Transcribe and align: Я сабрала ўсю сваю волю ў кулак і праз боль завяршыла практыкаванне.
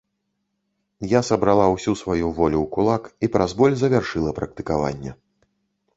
Я 1.11 1.21
сабрала 1.27 1.67
ўсю 1.73 1.93
сваю 2.01 2.31
волю 2.39 2.57
ў 2.63 2.65
кулак 2.77 3.03
і 3.27 3.33
праз 3.35 3.51
боль 3.63 3.79
завяршыла 3.83 4.37
практыкаванне. 4.39 5.11